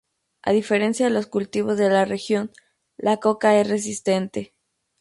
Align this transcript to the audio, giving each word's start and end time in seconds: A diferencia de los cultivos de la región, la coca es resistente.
A 0.41 0.51
diferencia 0.51 1.05
de 1.05 1.11
los 1.11 1.27
cultivos 1.27 1.77
de 1.77 1.87
la 1.87 2.05
región, 2.05 2.49
la 2.97 3.17
coca 3.17 3.55
es 3.61 3.69
resistente. 3.69 4.55